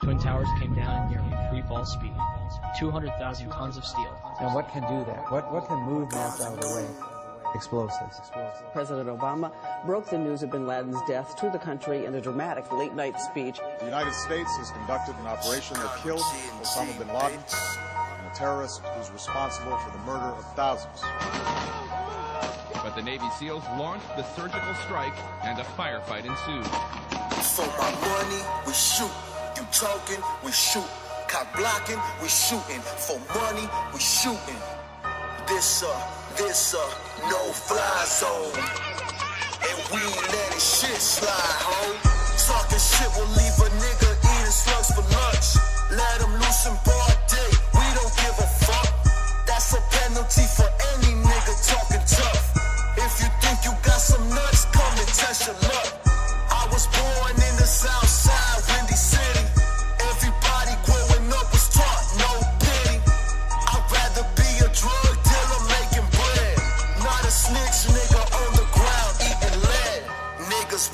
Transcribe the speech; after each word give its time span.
Twin 0.00 0.18
Towers 0.18 0.48
came 0.58 0.74
down 0.74 1.12
in 1.12 1.20
nearly 1.20 1.36
free 1.50 1.62
fall 1.68 1.84
speed, 1.84 2.14
200,000 2.78 3.50
tons 3.50 3.76
of 3.76 3.84
steel. 3.84 4.16
And 4.40 4.54
what 4.54 4.70
can 4.70 4.80
do 4.82 5.04
that? 5.04 5.30
What, 5.30 5.52
what 5.52 5.68
can 5.68 5.78
move 5.82 6.10
mass 6.10 6.40
out 6.40 6.54
of 6.54 6.60
the 6.62 6.74
way? 6.74 6.86
Explosives. 7.54 8.18
President 8.72 9.10
Obama 9.10 9.52
broke 9.84 10.08
the 10.08 10.16
news 10.16 10.42
of 10.42 10.50
bin 10.50 10.66
Laden's 10.66 10.96
death 11.06 11.36
to 11.36 11.50
the 11.50 11.58
country 11.58 12.06
in 12.06 12.14
a 12.14 12.20
dramatic 12.20 12.72
late 12.72 12.94
night 12.94 13.20
speech. 13.20 13.60
The 13.80 13.84
United 13.84 14.14
States 14.14 14.48
has 14.56 14.70
conducted 14.70 15.16
an 15.20 15.26
operation 15.26 15.76
that 15.76 15.94
killed 15.98 16.20
Osama 16.62 16.96
bin 16.98 17.08
Laden, 17.08 17.38
and 17.38 18.26
a 18.26 18.34
terrorist 18.34 18.80
who's 18.80 19.10
responsible 19.10 19.76
for 19.76 19.90
the 19.90 19.98
murder 20.04 20.32
of 20.32 20.54
thousands. 20.54 21.02
But 22.72 22.96
the 22.96 23.02
Navy 23.02 23.28
SEALs 23.38 23.64
launched 23.76 24.08
the 24.16 24.22
surgical 24.22 24.74
strike 24.86 25.14
and 25.44 25.58
a 25.58 25.64
firefight 25.76 26.24
ensued. 26.24 26.64
For 27.44 27.66
my 27.76 27.90
money, 28.00 28.42
we 28.66 28.72
shoot. 28.72 29.10
You 29.56 29.64
talking, 29.72 30.22
we 30.44 30.52
shoot. 30.52 30.86
Cock 31.28 31.46
blocking, 31.56 31.98
we 32.22 32.28
shooting. 32.28 32.80
For 32.80 33.18
money, 33.34 33.66
we 33.92 34.00
shooting. 34.00 34.60
This 35.46 35.82
uh, 35.82 35.90
this 36.36 36.74
uh, 36.74 36.78
no 37.28 37.38
fly 37.52 38.04
zone. 38.06 38.54
And 39.62 39.78
we 39.92 40.00
ain't 40.00 40.28
letting 40.32 40.58
shit 40.58 41.00
slide, 41.00 41.60
ho. 41.66 41.94
Talking 42.46 42.78
shit 42.78 43.10
will 43.16 43.30
leave 43.38 43.58
a 43.62 43.69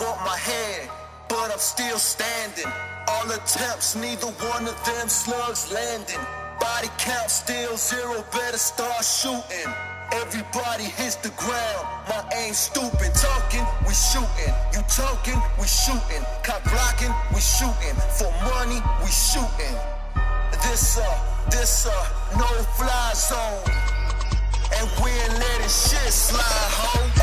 Want 0.06 0.20
my 0.24 0.38
hand, 0.38 0.88
but 1.28 1.50
I'm 1.50 1.58
still 1.58 1.98
standing. 1.98 2.70
All 3.08 3.26
attempts, 3.26 3.96
neither 3.96 4.30
one 4.54 4.62
of 4.68 4.78
them 4.86 5.08
slugs 5.08 5.72
landing. 5.72 6.22
Body 6.60 6.86
count 6.96 7.28
still 7.28 7.76
zero, 7.76 8.24
better 8.30 8.56
start 8.56 9.04
shooting. 9.04 9.66
Everybody 10.12 10.84
hits 10.84 11.16
the 11.16 11.30
ground. 11.30 11.82
My 12.06 12.22
aim 12.38 12.54
stupid. 12.54 13.10
Talking, 13.18 13.66
we 13.82 13.94
shooting. 13.94 14.54
You 14.70 14.86
talking, 14.86 15.42
we 15.58 15.66
shooting. 15.66 16.22
Cop 16.44 16.62
blocking, 16.70 17.10
we 17.34 17.40
shooting. 17.40 17.98
For 18.14 18.30
money, 18.46 18.78
we 19.02 19.10
shooting. 19.10 19.74
This 20.62 20.98
uh, 21.02 21.50
this 21.50 21.84
uh, 21.84 22.38
no 22.38 22.46
fly 22.78 23.10
zone. 23.12 23.58
And 24.70 24.86
we 25.02 25.10
ain't 25.10 25.34
letting 25.34 25.66
shit 25.66 26.14
slide, 26.14 26.70
ho. 26.78 27.15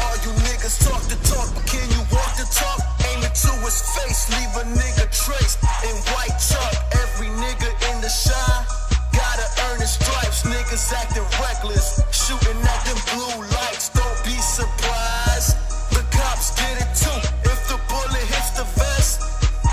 His 3.73 3.81
face, 3.97 4.29
leave 4.37 4.53
a 4.61 4.65
nigga 4.77 5.05
trace 5.09 5.57
in 5.81 5.95
white 6.13 6.37
chalk. 6.37 6.73
Every 7.01 7.29
nigga 7.41 7.69
in 7.89 8.01
the 8.01 8.09
shine 8.09 8.65
gotta 9.13 9.47
earn 9.65 9.81
his 9.81 9.93
stripes. 9.97 10.43
Niggas 10.43 10.93
acting 10.93 11.25
reckless, 11.41 12.01
shooting 12.13 12.59
at 12.61 12.79
them 12.85 12.99
blue 13.09 13.41
lights. 13.57 13.89
Don't 13.89 14.19
be 14.23 14.37
surprised. 14.37 15.57
The 15.89 16.05
cops 16.13 16.53
get 16.53 16.85
it 16.85 16.91
too. 16.93 17.19
If 17.49 17.59
the 17.67 17.79
bullet 17.89 18.25
hits 18.33 18.51
the 18.53 18.65
vest, 18.77 19.25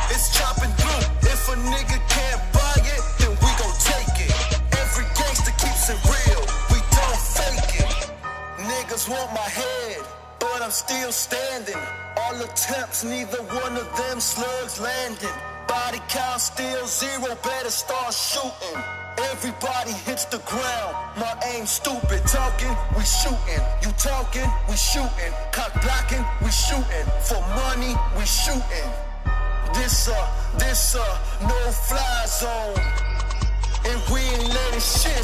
it's 0.09 0.33
chopping 0.37 0.73
through. 0.81 1.05
If 1.29 1.41
a 1.53 1.57
nigga 1.69 2.01
can't 2.09 2.41
buy 2.57 2.81
it, 2.81 3.03
then 3.21 3.33
we 3.45 3.51
gon' 3.61 3.77
take 3.85 4.17
it. 4.17 4.33
Every 4.81 5.05
gangster 5.13 5.53
keeps 5.61 5.93
it 5.93 6.01
real. 6.09 6.43
We 6.73 6.81
don't 6.97 7.21
fake 7.37 7.85
it. 7.85 7.93
Niggas 8.65 9.09
want 9.13 9.29
my 9.37 9.49
head, 9.61 10.01
but 10.41 10.63
I'm 10.63 10.71
still 10.71 11.13
standing. 11.13 11.81
All 12.17 12.35
attempts, 12.43 13.05
neither 13.05 13.43
one 13.63 13.77
of 13.77 13.89
them 13.97 14.19
slugs 14.19 14.81
landing. 14.81 15.37
Body 15.69 16.01
count 16.09 16.41
still 16.41 16.87
zero, 16.87 17.37
better 17.45 17.71
start 17.71 18.13
shooting. 18.13 18.83
Everybody 19.31 19.93
hits 19.93 20.25
the 20.25 20.39
ground. 20.39 20.97
My 21.17 21.33
aim 21.53 21.67
stupid. 21.67 22.27
Talking, 22.27 22.75
we 22.97 23.05
shooting. 23.05 23.63
You 23.83 23.93
talking, 23.93 24.49
we 24.69 24.77
shooting. 24.77 25.33
Cock 25.53 25.73
blocking, 25.83 26.25
we 26.43 26.51
shooting. 26.51 27.07
For 27.23 27.41
money, 27.63 27.95
we 28.17 28.25
shooting. 28.25 28.91
This 29.75 30.09
uh, 30.09 30.15
this 30.59 30.97
uh, 30.97 31.05
no 31.43 31.61
fly 31.71 32.25
zone. 32.27 32.75
And 33.87 34.01
we 34.13 34.21
ain't 34.21 34.49
letting 34.49 34.81
shit. 34.81 35.20